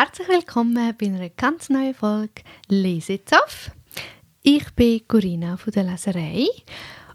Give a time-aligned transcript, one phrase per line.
[0.00, 3.72] Herzlich willkommen bei einer ganz neuen Folge Lesezaff.
[4.42, 6.46] Ich bin Corinna von der Leserei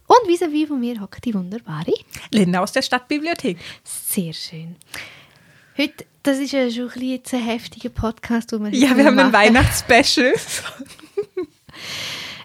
[0.06, 1.94] und vis-à-vis von mir hockt die wunderbare.
[2.32, 3.58] Linda aus der Stadtbibliothek.
[3.86, 4.76] Sehr schön.
[5.78, 9.18] Heute, das ist ja schon ein bisschen ein heftiger Podcast, wo wir Ja, wir haben
[9.18, 9.34] ein machen.
[9.34, 10.34] Weihnachtsspecial.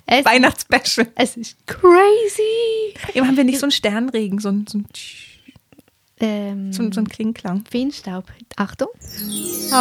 [0.06, 1.08] Es, Weihnachtsspecial.
[1.16, 2.94] es ist crazy!
[3.12, 4.86] Eben haben wir nicht so einen Sternregen, so ein, so ein,
[6.20, 7.64] Ähm, so ein, so ein Klingklang.
[7.70, 8.24] Feenstaub.
[8.56, 8.88] Achtung,
[9.70, 9.72] Oh.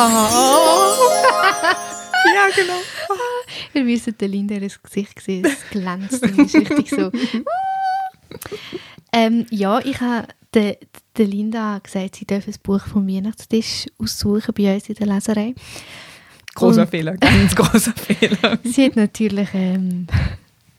[2.36, 2.80] ja, genau.
[3.74, 5.46] wir müssen der Linda ins Gesicht sehen.
[5.46, 7.12] Es glänzt und ist richtig so.
[9.14, 10.78] ähm, ja, ich habe der,
[11.18, 15.56] der Linda gesagt, sie darf ein Buch vom Weihnachtstisch aussuchen bei uns in der Leserei.
[16.56, 18.58] Großer Fehler, ganz großer Fehler.
[18.64, 19.50] Sie hat natürlich.
[19.54, 20.08] Ähm,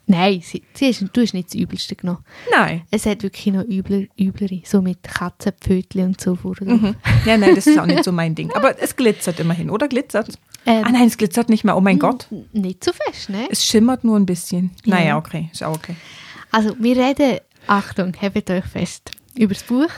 [0.09, 2.25] nein, sie, sie ist, du hast nicht das Übelste genommen.
[2.51, 2.83] Nein.
[2.91, 6.57] Es hat wirklich noch übler, üblere, so mit Katzenpfötchen und so vor.
[6.61, 6.97] Mhm.
[7.25, 8.53] Ja, nein, das ist auch nicht so mein Ding.
[8.53, 9.89] Aber es glitzert immerhin, oder?
[9.89, 10.31] Glitzert?
[10.67, 11.77] Ähm, ah nein, es glitzert nicht mehr.
[11.77, 12.27] Oh mein Gott.
[12.53, 13.47] Nicht so fest, ne?
[13.51, 14.73] Es schimmert nur ein bisschen.
[14.85, 14.97] Ja.
[14.97, 15.51] Naja, okay.
[15.53, 15.95] Ist auch okay.
[16.51, 19.91] Also, wir reden, Achtung, habt euch fest, über das Buch.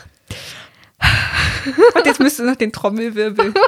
[1.95, 3.55] Und jetzt müsst ihr noch den Trommelwirbel.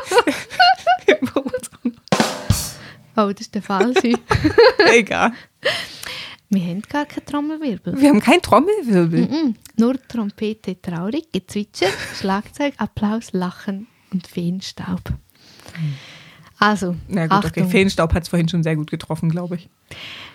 [3.17, 4.15] Oh, das ist der falsche.
[4.91, 5.33] Egal.
[6.55, 7.99] Wir haben gar keinen Trommelwirbel.
[8.01, 9.23] Wir haben keinen Trommelwirbel.
[9.27, 11.89] Mm, nur Trompete, traurig, Gezwitscher,
[12.21, 15.01] Schlagzeug, Applaus, Lachen und Feenstaub.
[16.59, 17.47] Also, Na gut, okay.
[17.47, 17.71] Achtung.
[17.71, 19.71] Feenstaub hat es vorhin schon sehr gut getroffen, glaube ich.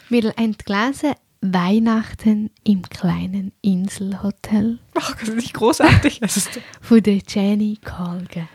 [0.09, 6.21] Wir haben gelesen Weihnachten im kleinen Inselhotel Ach, das ist nicht großartig.
[6.81, 8.49] Von der Jenny Colgan.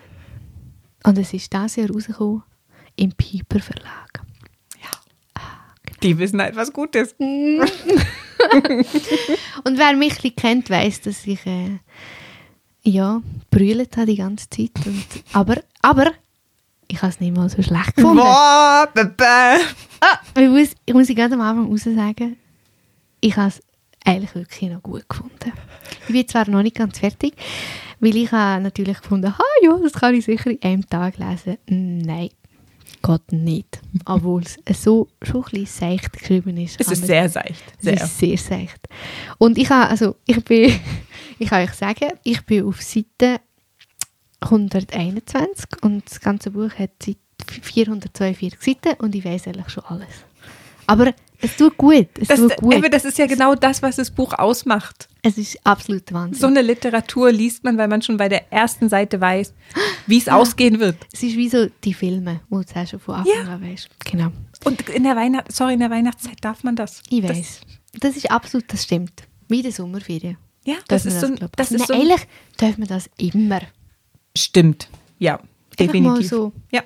[1.04, 2.42] Und es ist das Jahr rausgekommen
[2.96, 4.21] im Piper Verlag.
[6.02, 7.18] Die wissen halt, was gut ist.
[7.20, 7.68] Und
[9.78, 11.78] wer mich ein kennt, weiß, dass ich äh,
[12.82, 14.72] ja, brüllt habe die ganze Zeit.
[14.84, 16.12] Und, aber, aber
[16.88, 18.18] ich habe es nicht mal so schlecht gefunden.
[18.18, 18.88] Boah.
[20.00, 22.36] Ah, ich muss, ich muss ganz am Anfang raus sagen,
[23.20, 23.62] ich habe es
[24.04, 25.52] eigentlich wirklich noch gut gefunden.
[26.08, 27.34] Ich bin zwar noch nicht ganz fertig,
[28.00, 31.58] weil ich habe natürlich gefunden, ah ja, das kann ich sicher in einem Tag lesen.
[31.68, 32.30] Nein,
[33.02, 33.80] geht nicht.
[34.04, 36.80] Obwohl es so schon ein bisschen seicht geschrieben ist.
[36.80, 37.62] Es ist sehr seicht.
[37.78, 37.94] es Sehr.
[37.94, 38.88] ist sehr seicht.
[39.38, 40.72] Und ich habe, also ich bin,
[41.38, 43.40] ich kann euch sagen, ich bin auf Seite
[44.40, 50.24] 121 und das ganze Buch hat Seite 442 Seiten und ich weiß eigentlich schon alles.
[50.86, 51.12] Aber
[51.42, 52.74] es tut gut, es Das, tut gut.
[52.74, 55.08] aber das ist ja genau das, was das Buch ausmacht.
[55.22, 56.40] es ist absolut Wahnsinn.
[56.40, 59.52] So eine Literatur liest man, weil man schon bei der ersten Seite weiß,
[60.06, 60.96] wie es ausgehen wird.
[61.12, 63.52] es ist wie so die Filme, wo du auch schon von Anfang Ja.
[63.54, 63.88] an weißt.
[64.10, 64.28] Genau.
[64.64, 67.02] Und in der Weihnacht, sorry, in der Weihnachtszeit darf man das.
[67.10, 67.60] Ich Das- weiß.
[68.00, 69.24] Das, ist absolut, das stimmt.
[69.48, 70.38] Wie der Sommerferien.
[70.64, 72.26] Ja, das ist man so, das ist so nein, ein- Eigentlich
[72.56, 73.60] darf man das immer.
[74.36, 74.88] Stimmt.
[75.18, 75.48] Ja, Einfach
[75.78, 76.28] mal definitiv.
[76.28, 76.52] so.
[76.70, 76.82] Ja.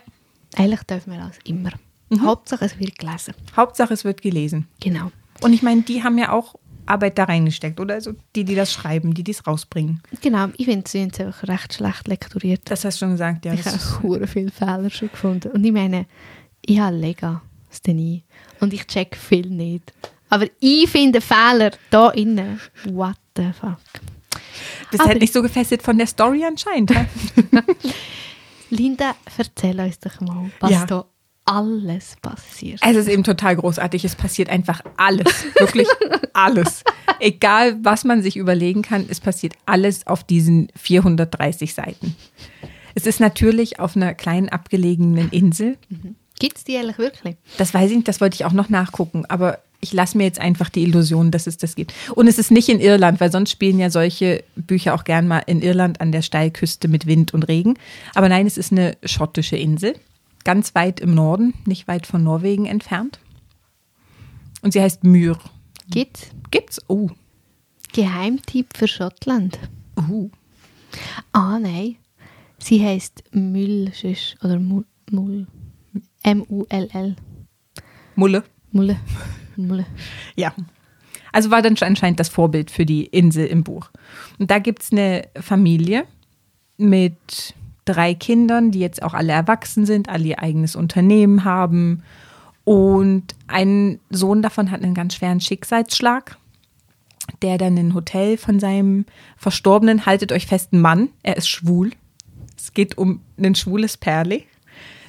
[0.57, 1.71] Eigentlich darf man das immer.
[2.09, 2.23] Mhm.
[2.23, 3.35] Hauptsache es wird gelesen.
[3.57, 4.69] Hauptsache, es wird gelesen.
[4.81, 5.11] Genau.
[5.43, 6.55] Und ich meine, die haben ja auch
[6.87, 7.95] Arbeit da reingesteckt, oder?
[7.95, 10.03] Also die, die das schreiben, die dies rausbringen.
[10.23, 12.61] Genau, ich finde, sie es einfach recht schlecht lektoriert.
[12.67, 13.55] Das hast du schon gesagt, ja.
[13.55, 15.51] ich habe hure viele Fehler schon gefunden.
[15.51, 16.07] Und ich meine,
[16.65, 18.23] ich habe Lega, das denn ich.
[18.61, 19.93] Und ich check viel nicht.
[20.29, 22.61] Aber ich finde Fehler da innen.
[22.85, 23.79] What the fuck.
[24.91, 26.93] bist halt nicht so gefesselt von der Story anscheinend.
[28.71, 30.87] Linda, erzähl uns doch mal, was Ja.
[30.87, 31.05] da
[31.47, 32.81] alles passiert.
[32.85, 34.05] Es ist eben total großartig.
[34.05, 35.47] Es passiert einfach alles.
[35.59, 35.89] Wirklich
[36.33, 36.83] alles.
[37.21, 42.15] Egal, was man sich überlegen kann, es passiert alles auf diesen 430 Seiten.
[42.95, 45.79] Es ist natürlich auf einer kleinen abgelegenen Insel.
[46.39, 47.37] Gibt es die eigentlich wirklich?
[47.57, 49.25] Das weiß ich nicht, das wollte ich auch noch nachgucken.
[49.27, 51.95] Aber ich lasse mir jetzt einfach die Illusion, dass es das gibt.
[52.15, 55.43] Und es ist nicht in Irland, weil sonst spielen ja solche Bücher auch gern mal
[55.47, 57.79] in Irland an der Steilküste mit Wind und Regen.
[58.15, 59.95] Aber nein, es ist eine schottische Insel,
[60.47, 63.19] ganz weit im Norden, nicht weit von Norwegen entfernt.
[64.63, 65.37] Und sie heißt Myr.
[65.91, 66.81] Gibt's Gibt's?
[66.87, 67.11] Oh.
[67.93, 69.59] Geheimtipp für Schottland?
[69.97, 70.31] Uh.
[71.33, 71.97] Ah, nein.
[72.59, 74.87] Sie heißt Müllschisch oder Mull.
[75.11, 75.49] Mull.
[76.23, 77.17] M-U-L-L.
[78.15, 78.45] Mulle.
[78.71, 78.97] Mulle.
[79.57, 79.87] Mulle.
[80.37, 80.55] Ja.
[81.33, 83.91] Also war dann anscheinend das Vorbild für die Insel im Buch.
[84.39, 86.05] Und da gibt es eine Familie
[86.77, 87.55] mit
[87.87, 92.03] drei Kindern, die jetzt auch alle erwachsen sind, alle ihr eigenes Unternehmen haben.
[92.65, 96.37] Und ein Sohn davon hat einen ganz schweren Schicksalsschlag,
[97.41, 99.07] der dann in ein Hotel von seinem
[99.37, 101.93] Verstorbenen, haltet euch fest, Mann, er ist schwul.
[102.59, 104.43] Es geht um ein schwules Perle.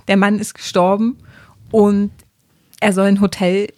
[0.08, 1.18] Der Mann ist gestorben
[1.72, 2.12] und
[2.80, 3.74] er soll ein Hotel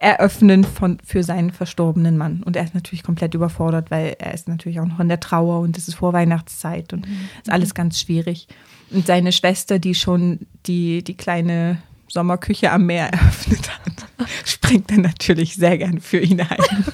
[0.00, 2.42] eröffnen von, für seinen verstorbenen Mann.
[2.42, 5.60] Und er ist natürlich komplett überfordert, weil er ist natürlich auch noch in der Trauer
[5.60, 7.06] und es ist Vorweihnachtszeit und
[7.42, 8.48] ist alles ganz schwierig.
[8.90, 15.02] Und seine Schwester, die schon die, die kleine Sommerküche am Meer eröffnet hat, springt dann
[15.02, 16.84] natürlich sehr gern für ihn ein.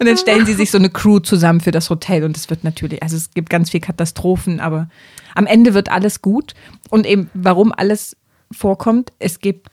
[0.00, 2.64] Und dann stellen sie sich so eine Crew zusammen für das Hotel und es wird
[2.64, 4.88] natürlich, also es gibt ganz viel Katastrophen, aber
[5.36, 6.54] am Ende wird alles gut.
[6.90, 8.16] Und eben, warum alles
[8.50, 9.70] vorkommt, es gibt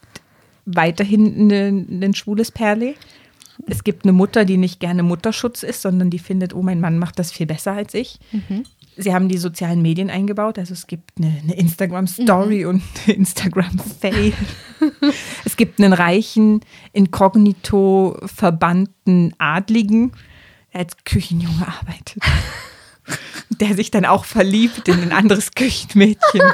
[0.75, 2.95] weiterhin ein, ein schwules Perle.
[3.67, 6.97] Es gibt eine Mutter, die nicht gerne Mutterschutz ist, sondern die findet, oh, mein Mann
[6.97, 8.19] macht das viel besser als ich.
[8.95, 14.33] Sie haben die sozialen Medien eingebaut, also es gibt eine, eine Instagram-Story und eine Instagram-Fail.
[15.45, 16.61] es gibt einen reichen,
[16.93, 20.13] inkognito verbannten Adligen,
[20.73, 22.23] der als Küchenjunge arbeitet.
[23.49, 26.41] Der sich dann auch verliebt in ein anderes Küchenmädchen.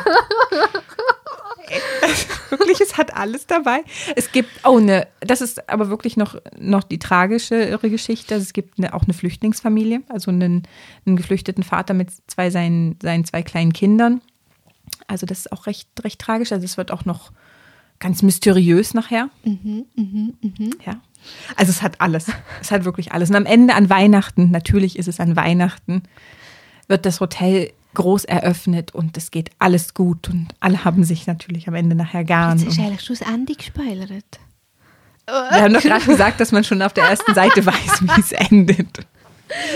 [2.49, 3.83] Wirklich, es hat alles dabei.
[4.15, 8.35] Es gibt, oh, ne, das ist aber wirklich noch, noch die tragischere Geschichte.
[8.35, 10.63] Also es gibt eine, auch eine Flüchtlingsfamilie, also einen,
[11.05, 14.21] einen geflüchteten Vater mit zwei seinen, seinen zwei kleinen Kindern.
[15.07, 16.51] Also das ist auch recht, recht tragisch.
[16.51, 17.31] Also es wird auch noch
[17.99, 19.29] ganz mysteriös nachher.
[20.85, 21.01] Ja.
[21.55, 22.27] Also es hat alles.
[22.61, 23.29] Es hat wirklich alles.
[23.29, 26.03] Und am Ende an Weihnachten, natürlich ist es an Weihnachten,
[26.87, 31.67] wird das Hotel groß eröffnet und es geht alles gut und alle haben sich natürlich
[31.67, 32.59] am Ende nachher gern.
[32.59, 34.39] Jetzt hast du Und eigentlich schon das Ende gespoilert.
[35.25, 38.31] wir haben doch gerade gesagt, dass man schon auf der ersten Seite weiß, wie es
[38.31, 38.99] endet.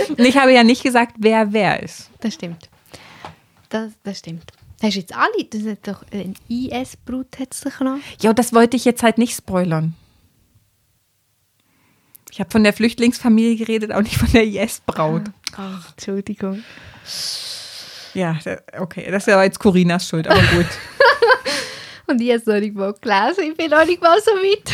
[0.09, 2.09] Und ich habe ja nicht gesagt, wer wer ist.
[2.19, 2.69] Das stimmt.
[3.69, 4.51] Das, das stimmt.
[4.81, 5.43] Hast du jetzt alle?
[5.49, 7.97] Das ist doch ein IS-Brut hat noch.
[8.21, 9.93] Ja, das wollte ich jetzt halt nicht spoilern.
[12.31, 15.23] Ich habe von der Flüchtlingsfamilie geredet, auch nicht von der IS-Braut.
[15.57, 16.63] Ach, Entschuldigung.
[18.13, 18.37] Ja,
[18.77, 20.65] okay, das ist aber jetzt Corinas Schuld, aber gut.
[22.07, 23.51] Und ich habe es noch nicht mal gelesen.
[23.51, 24.73] Ich bin noch nicht mal so weit.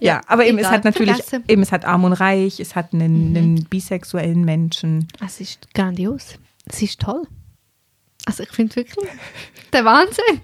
[0.00, 1.44] Ja, aber eben, es egal, hat natürlich, vergessen.
[1.48, 5.08] eben, es hat Arm und Reich, es hat einen, einen bisexuellen Menschen.
[5.24, 6.34] Es ist grandios.
[6.66, 7.22] Es ist toll.
[8.26, 9.08] Also ich finde wirklich
[9.72, 10.42] der Wahnsinn.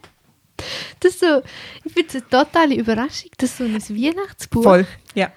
[1.00, 1.42] Das so,
[1.84, 5.30] ich finde es eine totale Überraschung, dass so ein Weihnachtsbuch Voll, ja.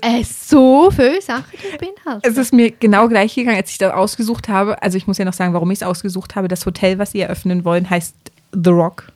[0.00, 2.30] Äh, so viele Sachen beinhaltet.
[2.30, 4.82] Es ist mir genau gleich gegangen, als ich das ausgesucht habe.
[4.82, 6.48] Also ich muss ja noch sagen, warum ich es ausgesucht habe.
[6.48, 8.14] Das Hotel, was sie eröffnen wollen, heißt
[8.52, 9.12] The Rock.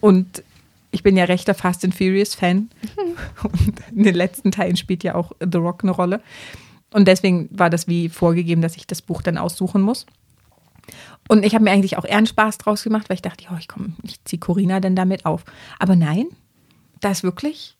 [0.00, 0.42] Und
[0.90, 2.70] ich bin ja rechter Fast and Furious Fan.
[3.42, 6.20] Und in den letzten Teilen spielt ja auch The Rock eine Rolle.
[6.92, 10.06] Und deswegen war das wie vorgegeben, dass ich das Buch dann aussuchen muss.
[11.28, 13.56] Und ich habe mir eigentlich auch eher einen Spaß draus gemacht, weil ich dachte, ja,
[13.58, 15.44] ich komme, ich ziehe Corina dann damit auf.
[15.78, 16.26] Aber nein,
[17.00, 17.77] da ist wirklich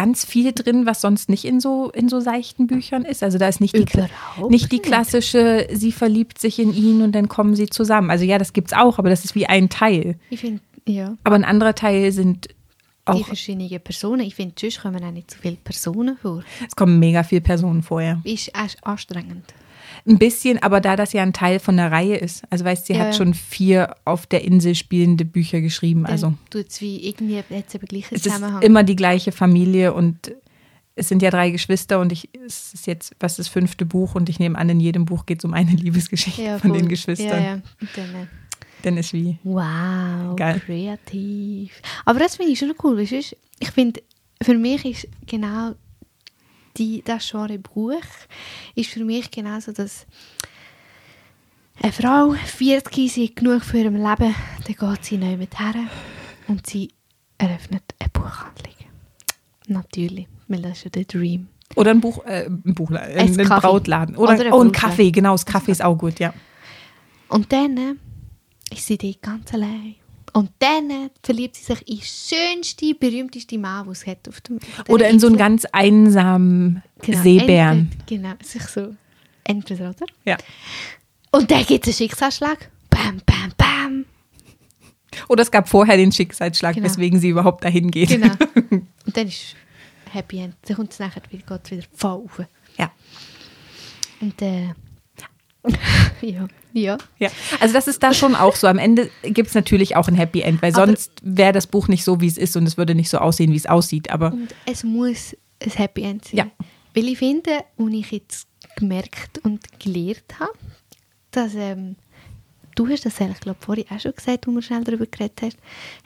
[0.00, 3.22] ganz viel drin, was sonst nicht in so, in so seichten Büchern ist.
[3.22, 7.12] Also da ist nicht die, Überhaupt nicht die klassische, sie verliebt sich in ihn und
[7.12, 8.10] dann kommen sie zusammen.
[8.10, 10.18] Also ja, das gibt's auch, aber das ist wie ein Teil.
[10.30, 12.52] Ich finde, ja, Aber ein anderer Teil sind die
[13.04, 14.22] auch, verschiedenen Personen.
[14.22, 16.42] Ich finde, sonst kommen auch nicht so viele Personen vor.
[16.66, 18.22] es kommen mega viele Personen vorher.
[18.24, 19.52] Ist echt anstrengend.
[20.06, 22.42] Ein bisschen, aber da das ja ein Teil von der Reihe ist.
[22.50, 26.06] Also weißt, sie Ja, hat schon vier auf der Insel spielende Bücher geschrieben.
[26.06, 28.62] Also tut es wie irgendwie jetzt eben gleichen es ist Zusammenhang.
[28.62, 30.32] immer die gleiche Familie und
[30.96, 34.28] es sind ja drei Geschwister und ich, es ist jetzt was das fünfte Buch und
[34.28, 37.28] ich nehme an, in jedem Buch geht es um eine Liebesgeschichte ja, von den Geschwistern.
[37.42, 37.62] Ja, ja.
[37.96, 38.26] Dann, äh,
[38.82, 40.60] Dann ist wie, Wow, Geil.
[40.64, 41.80] kreativ.
[42.04, 42.98] Aber das finde ich schon cool.
[42.98, 43.16] Weißt, du,
[43.60, 44.02] ich finde,
[44.42, 45.72] für mich ist genau
[46.76, 47.92] die, das Genre Buch
[48.74, 50.06] ist für mich genauso, dass
[51.82, 54.34] eine Frau, 40, sie hat genug für ihrem Leben,
[54.66, 55.74] dann geht sie neu mit her
[56.46, 56.90] und sie
[57.38, 58.74] eröffnet eine Buchhandlung.
[59.66, 61.48] Natürlich, weil das ist ja der Dream.
[61.76, 63.66] Oder ein Buch, äh, ein Buchladen, Ein ein, ein Kaffee.
[63.66, 64.16] Brautladen.
[64.16, 64.72] Oder, Oder ein oh, ein.
[64.72, 66.34] Kaffee, genau, das Kaffee ist auch gut, ja.
[67.28, 69.94] Und dann äh, ist sie dort ganz allein.
[70.32, 74.56] Und dann verliebt sie sich in den schönsten, berühmtesten Mann, den es hat auf dem
[74.58, 77.90] auf Oder in so einen ganz einsamen Genau, Seebären.
[77.92, 78.94] Entweder, genau, sich so.
[79.44, 80.06] Entweder, oder?
[80.24, 80.36] Ja.
[81.32, 82.70] Und dann gibt es einen Schicksalsschlag.
[82.90, 84.04] Bam, bam, bam.
[85.28, 86.86] Oder es gab vorher den Schicksalsschlag, Genau.
[86.86, 88.10] weswegen sie überhaupt dahin geht.
[88.10, 88.32] Genau.
[88.70, 89.56] Und dann ist
[90.12, 90.54] Happy End.
[90.66, 92.40] Dann kommt es nachher wieder, geht's wieder voll rauf.
[92.78, 92.92] Ja.
[94.20, 94.68] Und äh,
[96.22, 96.98] ja, ja.
[97.18, 97.30] ja.
[97.60, 98.66] Also das ist da schon auch so.
[98.66, 101.88] Am Ende gibt es natürlich auch ein Happy End, weil Aber- sonst wäre das Buch
[101.88, 104.10] nicht so, wie es ist und es würde nicht so aussehen, wie es aussieht.
[104.10, 106.36] Aber Und es muss ein Happy End sein.
[106.38, 106.46] Ja.
[106.94, 110.52] Weil ich finde, und ich jetzt gemerkt und gelernt habe,
[111.30, 111.96] dass ähm,
[112.74, 115.58] du hast das eigentlich, glaube vorhin auch schon gesagt, wo wir schnell darüber geredet hast,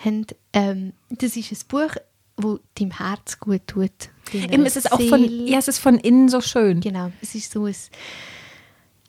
[0.05, 1.95] haben, ähm, das ist ein Buch,
[2.37, 3.93] wo deinem Herz gut tut.
[4.33, 6.81] eben, es ist auch von, ja, es ist von innen so schön.
[6.81, 7.77] Genau, es ist so ein,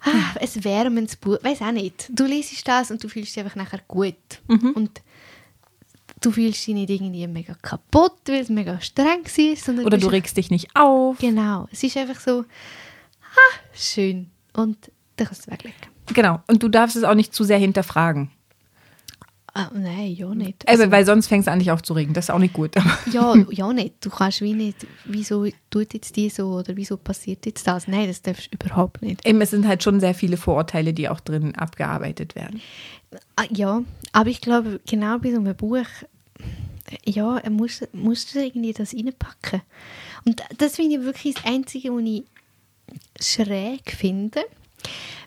[0.06, 1.38] ah, ein wärmendes Buch.
[1.42, 2.10] Weiß auch nicht.
[2.10, 4.16] Du liest das und du fühlst dich einfach nachher gut.
[4.48, 4.72] Mhm.
[4.72, 5.02] Und
[6.22, 10.08] du fühlst dich nicht irgendwie mega kaputt, weil es mega streng war, sondern Oder du
[10.08, 11.18] regst dich nicht auf.
[11.20, 12.46] Genau, es ist einfach so,
[13.22, 14.30] ah, schön.
[14.54, 15.78] Und dann kannst du es weglegen.
[16.14, 16.42] Genau.
[16.48, 18.32] Und du darfst es auch nicht zu sehr hinterfragen.
[19.58, 20.68] Ah, nein, ja nicht.
[20.68, 22.14] Also, weil sonst fängst du an, dich aufzuregen.
[22.14, 22.72] Das ist auch nicht gut.
[23.12, 23.94] Ja, ja nicht.
[24.04, 27.88] Du kannst wie nicht, wieso tut jetzt die so oder wieso passiert jetzt das?
[27.88, 29.26] Nein, das darfst du überhaupt nicht.
[29.26, 32.62] eben, es sind halt schon sehr viele Vorurteile, die auch drin abgearbeitet werden.
[33.38, 33.82] Ah, ja,
[34.12, 35.86] aber ich glaube, genau bei so einem Buch,
[37.06, 39.62] ja, er muss, muss irgendwie das reinpacken.
[40.26, 42.26] Und das finde ich wirklich das Einzige, was ich
[43.22, 44.42] schräg finde.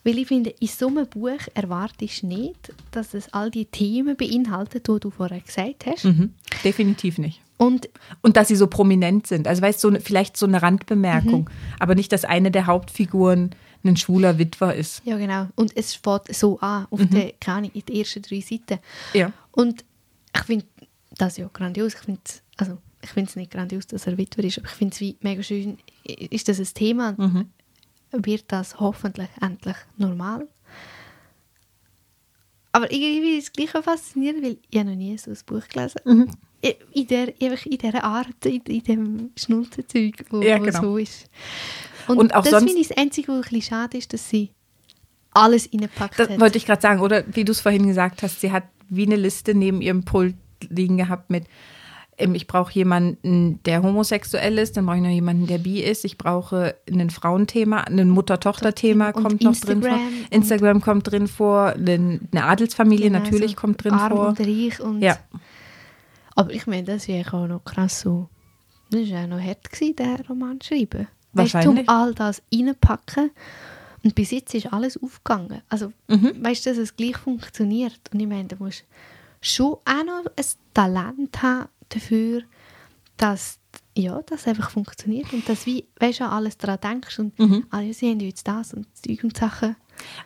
[0.04, 4.16] Weil ich finde, in so einem Buch erwartest du nicht, dass es all die Themen
[4.16, 6.04] beinhaltet, die du vorher gesagt hast.
[6.04, 6.34] Mhm.
[6.64, 7.40] Definitiv nicht.
[7.56, 7.88] Und
[8.22, 9.48] Und dass sie so prominent sind.
[9.48, 11.78] Also weißt du, so, vielleicht so eine Randbemerkung, Mhm.
[11.80, 13.50] aber nicht, dass eine der Hauptfiguren
[13.84, 15.02] ein schwuler Witwer ist.
[15.04, 15.46] ja, genau.
[15.56, 18.78] Und es fängt so an, auf der, keine in den ersten drei Seiten.
[19.14, 19.32] Ja.
[19.52, 19.84] Und
[20.34, 20.66] ich finde
[21.16, 21.94] das ja grandios.
[21.94, 22.20] Ich finde
[22.58, 25.42] also ich finde es nicht grandios, dass er Witwer ist, aber ich finde es mega
[25.42, 25.78] schön.
[26.04, 27.14] Ist das ein Thema?
[28.12, 30.48] Wird das hoffentlich endlich normal?
[32.72, 36.30] Aber irgendwie ist es gleich auch faszinierend, weil ich noch nie so ein Buch gelesen
[36.64, 40.80] I- in, der, in dieser Art, in, in dem Schnulzenzeug, wo, Ja, genau.
[40.80, 41.28] so ist.
[42.08, 44.50] Und, Und auch das finde ich das Einzige, was ein bisschen schade ist, dass sie
[45.32, 46.40] alles reingepackt Das hat.
[46.40, 47.00] wollte ich gerade sagen.
[47.00, 50.34] Oder wie du es vorhin gesagt hast, sie hat wie eine Liste neben ihrem Pult
[50.68, 51.44] liegen gehabt mit,
[52.18, 56.18] ich brauche jemanden, der homosexuell ist, dann brauche ich noch jemanden, der bi ist, ich
[56.18, 59.90] brauche ein Frauenthema, ein Mutter-Tochter-Thema kommt noch drin vor.
[59.90, 64.28] Instagram Instagram kommt drin vor, ein- eine Adelsfamilie Genau, natürlich so kommt drin arm vor.
[64.28, 65.16] und reich und Ja.
[66.34, 68.28] Aber ich meine, das wäre auch noch krass so.
[68.90, 71.08] Das war auch noch hart, gewesen, den Roman zu schreiben.
[71.32, 71.78] Wahrscheinlich.
[71.78, 73.30] Weißt, um all das reinpacken.
[74.04, 75.62] Und bis jetzt ist alles aufgegangen.
[75.68, 76.32] Also, Mhm.
[76.42, 78.00] weißt du, dass es gleich funktioniert.
[78.12, 78.84] Und ich meine, du musst
[79.40, 80.44] schon auch noch ein
[80.74, 82.42] Talent haben dafür,
[83.16, 83.58] dass
[83.96, 85.32] ja, das einfach funktioniert.
[85.32, 87.18] Und dass wie, weißt du, an alles daran denkst.
[87.18, 87.64] Und Mhm.
[87.72, 89.74] ja, sie haben jetzt das und Zeug und Sachen.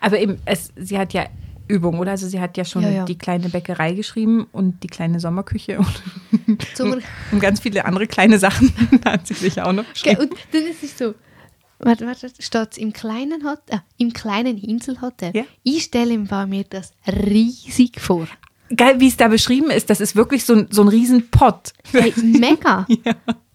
[0.00, 1.26] Aber eben, es, sie hat ja
[1.68, 2.10] Übung, oder?
[2.10, 3.04] Also sie hat ja schon Ja, ja.
[3.06, 6.02] die kleine Bäckerei geschrieben und die kleine Sommerküche und,
[7.32, 8.70] und ganz viele andere kleine Sachen
[9.06, 10.22] hat sie sich auch noch geschrieben.
[10.22, 11.14] und dann ist es so,
[11.78, 15.30] warte, warte, es im kleinen Hotel, äh, im kleinen Inselhotel.
[15.34, 15.44] Ja.
[15.62, 16.12] Ich stelle
[16.46, 18.26] mir das riesig vor.
[18.76, 21.72] Geil, wie es da beschrieben ist, das ist wirklich so ein, so ein Riesenpott.
[21.92, 22.86] Hey, mega.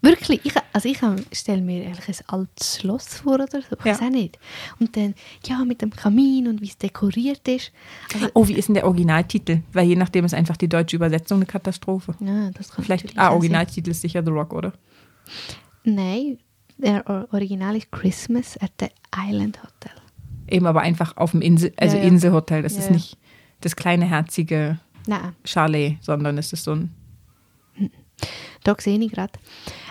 [0.02, 0.42] Wirklich.
[0.46, 1.00] Ich, also ich
[1.38, 3.58] stelle mir eigentlich ein altes Schloss vor oder so.
[3.58, 3.94] Ich Ja.
[3.94, 4.38] weiß auch nicht.
[4.80, 7.72] Und dann, ja, mit dem Kamin und wie es dekoriert ist.
[8.14, 9.62] Also, Oh, wie ist denn der Originaltitel?
[9.74, 12.14] Weil je nachdem ist einfach die deutsche Übersetzung eine Katastrophe.
[12.20, 14.74] ja, das kann Vielleicht, ah, Originaltitel ist sicher The Rock, oder?
[15.84, 16.38] Nein,
[16.78, 19.96] der Or- Original ist Christmas at the Island Hotel.
[20.50, 22.08] Eben aber einfach auf dem Insel, also Ja, ja.
[22.10, 22.62] Inselhotel.
[22.62, 22.94] Das Ja, ist ja.
[22.94, 23.18] nicht
[23.62, 25.36] das kleine herzige Nein.
[25.44, 26.94] Chalet, sondern es ist so ein.
[28.64, 29.34] Da sehe ich gerade.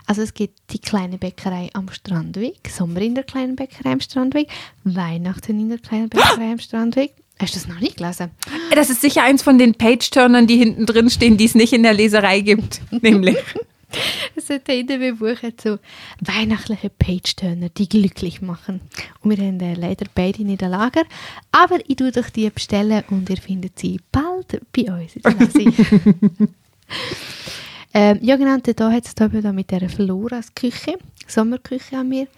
[0.07, 4.49] Also es gibt die kleine Bäckerei am Strandweg, Sommer in der kleinen Bäckerei am Strandweg,
[4.85, 7.15] Weihnachten in der kleinen Bäckerei am Strandweg.
[7.39, 8.31] Hast du das noch nicht gelesen?
[8.75, 11.83] Das ist sicher eins von den Page-Turnern, die hinten drin stehen, die es nicht in
[11.83, 12.81] der Leserei gibt.
[13.03, 13.37] Nämlich.
[14.37, 15.79] Es hat in dem Buch so
[16.21, 18.81] weihnachtliche Page-Turner, die glücklich machen.
[19.23, 21.05] Und wir haben äh, leider beide nicht im Lager,
[21.53, 26.49] aber ich tue doch die bestellen und ihr findet sie bald bei uns in der
[27.95, 32.29] ähm, ja genau, da hat es da mit der Floras Küche, Sommerküche an mir,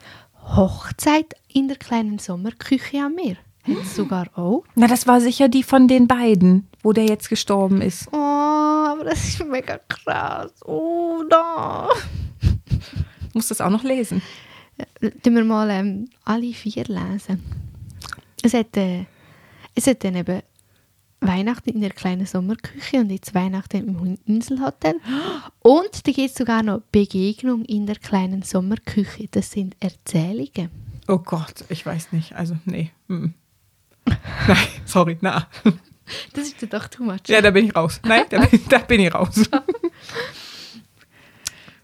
[0.42, 3.36] Hochzeit in der kleinen Sommerküche an mir.
[3.84, 4.64] Sogar auch.
[4.76, 8.08] Na, das war sicher die von den beiden, wo der jetzt gestorben ist.
[8.12, 8.57] Oh,
[8.98, 10.52] aber das ist mega krass.
[10.64, 11.88] Oh, da.
[13.32, 14.22] Muss das auch noch lesen.
[15.22, 17.42] Tun wir mal ähm, alle vier lesen.
[18.42, 19.04] Es hat, äh,
[19.74, 20.42] es hat dann eben
[21.20, 24.96] Weihnachten in der kleinen Sommerküche und jetzt Weihnachten im Inselhotel.
[25.60, 29.28] Und da gibt es sogar noch Begegnung in der kleinen Sommerküche.
[29.30, 30.70] Das sind Erzählungen.
[31.08, 32.34] Oh Gott, ich weiß nicht.
[32.34, 32.90] Also, nee.
[33.08, 33.28] Mm.
[34.06, 35.48] Nein, sorry, na.
[36.32, 37.20] Das ist doch too much.
[37.28, 38.00] Ja, da bin ich raus.
[38.04, 39.42] Nein, da bin, da bin ich raus.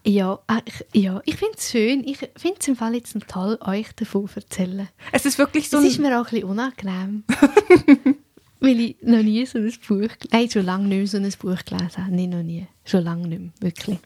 [0.05, 2.03] ja, ah, ich, ja, ich finde es schön.
[2.07, 4.87] Ich finde es im Fall jetzt toll, euch davon zu erzählen.
[5.11, 7.23] Es ist wirklich so Das ist mir auch ein bisschen unangenehm.
[8.59, 11.63] Weil ich noch nie so ein Buch, nein, schon lange nicht mehr so ein Buch
[11.65, 12.15] gelesen habe.
[12.15, 12.67] Nicht noch nie.
[12.85, 13.99] Schon lange nicht mehr, wirklich.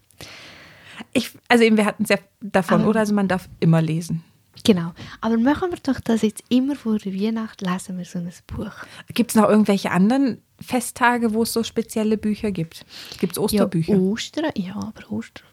[1.13, 2.99] ich, also eben, wir hatten es ja davon, Aber- oder?
[3.01, 4.23] Also man darf immer lesen.
[4.63, 4.94] Genau.
[5.22, 8.72] Aber machen wir doch das jetzt immer vor der Weihnacht, lesen wir so ein Buch.
[9.13, 12.86] Gibt es noch irgendwelche anderen Festtage, wo es so spezielle Bücher gibt?
[13.20, 13.94] Gibt es Osterbücher?
[13.94, 15.48] Ja, Ostern, ja, aber Ostern,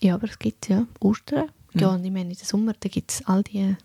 [0.00, 1.50] ja, aber es gibt ja Ostern.
[1.74, 3.76] Ja, und ich meine, in den Sommer, da gibt es all die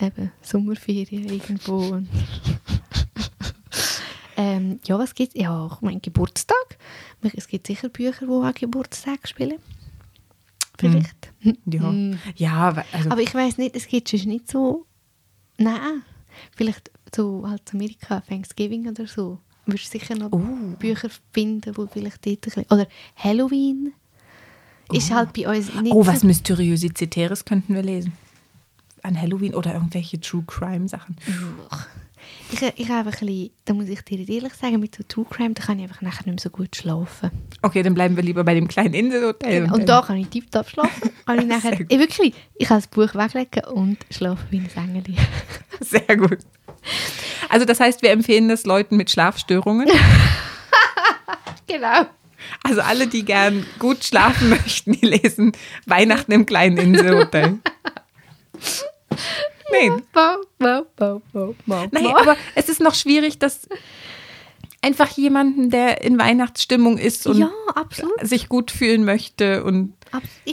[0.00, 2.00] eben, Sommerferien irgendwo.
[4.40, 5.42] Ähm, ja, was gibt es?
[5.42, 6.78] Ja, auch mein Geburtstag.
[7.34, 9.58] Es gibt sicher Bücher, die an Geburtstag spielen.
[10.78, 11.32] Vielleicht.
[11.66, 12.18] Ja, Mm.
[12.36, 14.86] ja also Aber ich weiß nicht, es gibt sonst nicht so.
[15.58, 16.02] Nein.
[16.56, 19.38] Vielleicht so halt Amerika, Thanksgiving oder so.
[19.66, 20.38] Wirst du sicher noch Oh.
[20.78, 22.64] Bücher finden, wo vielleicht dort ein bisschen.
[22.70, 23.92] Oder Halloween.
[24.92, 26.26] Ist halt bei uns nicht oh, was so.
[26.26, 28.12] Mysteriositäres könnten wir lesen.
[29.02, 31.16] An Halloween oder irgendwelche True Crime Sachen.
[32.50, 35.54] Ich, ich habe ein bisschen, da muss ich dir ehrlich sagen, mit so True Crime,
[35.54, 37.30] da kann ich einfach nachher nicht mehr so gut schlafen.
[37.62, 39.64] Okay, dann bleiben wir lieber bei dem kleinen Inselhotel.
[39.64, 39.74] Genau.
[39.74, 41.10] Und da kann ich tiptop schlafen.
[41.26, 45.14] Kann ich nachher, ich wirklich, ich kann das Buch weglegen und schlafen wie ein Engel.
[45.80, 46.38] Sehr gut.
[47.50, 49.88] Also das heißt, wir empfehlen das Leuten mit Schlafstörungen.
[51.66, 52.06] genau.
[52.62, 55.52] Also alle, die gern gut schlafen möchten, die lesen
[55.86, 57.58] Weihnachten im kleinen Inselhotel.
[59.72, 60.02] Nein,
[62.04, 62.16] bau.
[62.16, 63.68] aber es ist noch schwierig, dass
[64.82, 67.50] einfach jemanden, der in Weihnachtsstimmung ist und Ja,
[68.22, 69.94] sich gut fühlen möchte und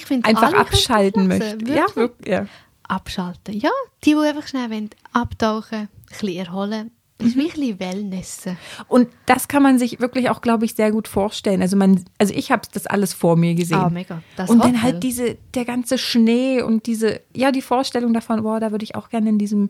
[0.05, 1.57] finde, einfach abschalten möchte.
[1.71, 2.33] Ja, wirklich.
[2.33, 2.47] ja.
[2.87, 3.57] Abschalten.
[3.59, 3.71] Ja,
[4.03, 6.91] die, die einfach schnell abtauchen, ein bisschen erholen.
[7.17, 8.57] Das ist bisschen Wellnessen.
[8.89, 11.61] Und das kann man sich wirklich auch, glaube ich, sehr gut vorstellen.
[11.61, 13.77] Also man, also ich habe das alles vor mir gesehen.
[13.77, 14.21] Ah, mega.
[14.35, 14.81] Das und dann Hotel.
[14.83, 18.95] halt diese, der ganze Schnee und diese, ja, die Vorstellung davon, boah, da würde ich
[18.95, 19.69] auch gerne in diesem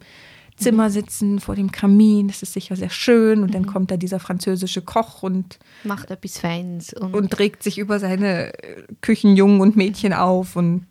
[0.57, 3.41] Zimmer sitzen, vor dem Kamin, das ist sicher sehr schön.
[3.43, 3.53] Und Mhm.
[3.53, 6.93] dann kommt da dieser französische Koch und, Macht etwas Feins.
[6.93, 10.87] Und, und regt sich über seine äh, Küchenjungen und Mädchen auf und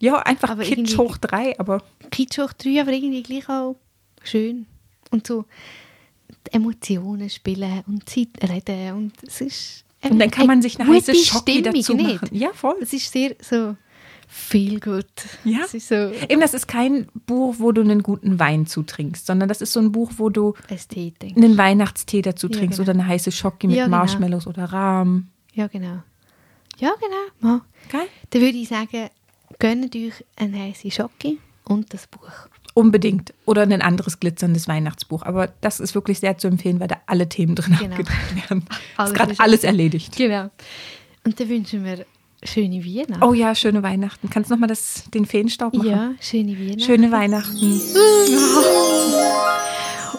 [0.00, 1.80] ja, einfach Aber Kitsch hoch drei, aber
[2.10, 3.76] Kitsch hoch drei, aber irgendwie gleich auch
[4.24, 4.66] schön.
[5.12, 5.44] Und so
[6.52, 8.92] Emotionen spielen und Zeit reden.
[8.96, 12.22] Und es ist und dann kann man sich eine heiße Schocke dazu nicht?
[12.22, 12.28] machen.
[12.36, 12.74] Ja, voll.
[12.80, 13.76] Es ist sehr so
[14.26, 15.06] viel gut.
[15.44, 15.60] Ja.
[15.64, 15.94] Es ist so
[16.28, 19.80] Eben, das ist kein Buch, wo du einen guten Wein zutrinkst, sondern das ist so
[19.80, 21.36] ein Buch, wo du Ästhetik.
[21.36, 22.90] einen Weihnachtstee dazu Ja, trinkst genau.
[22.90, 23.98] oder eine heiße Schocke mit Ja, genau.
[23.98, 25.28] Marshmallows oder Rahm.
[25.54, 26.02] Ja, genau.
[26.78, 27.52] Ja, genau.
[27.54, 27.60] Ja.
[27.90, 28.06] Geil.
[28.30, 29.08] Dann würde ich sagen,
[29.58, 32.30] gönnt euch eine heiße Schocke und das Buch.
[32.74, 33.34] Unbedingt.
[33.44, 35.22] Oder ein anderes glitzerndes Weihnachtsbuch.
[35.24, 37.90] Aber das ist wirklich sehr zu empfehlen, weil da alle Themen drin Genau.
[37.92, 38.64] abgedeckt werden.
[38.96, 40.16] Alles ist gerade alles erledigt.
[40.16, 40.50] Genau.
[41.24, 42.04] Und dann wünschen wir
[42.42, 43.22] schöne Weihnachten.
[43.22, 44.28] Oh ja, schöne Weihnachten.
[44.30, 44.74] Kannst du nochmal
[45.14, 45.88] den Feenstaub machen?
[45.88, 46.80] ja, schöne Weihnachten.
[46.80, 47.56] Schöne Weihnachten.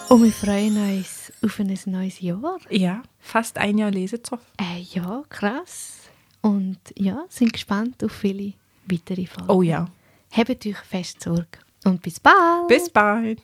[0.08, 2.58] Und wir freuen uns auf ein neues Jahr.
[2.70, 4.40] Ja, fast ein Jahr Lesezoff.
[4.60, 5.94] Äh, ja, krass.
[6.42, 8.52] Und ja, sind gespannt auf viele
[8.86, 9.50] weitere Folgen.
[9.50, 9.88] Oh ja.
[10.30, 11.46] Habt euch fest Sorge.
[11.84, 12.68] Und bis bald.
[12.68, 13.40] Bis bald.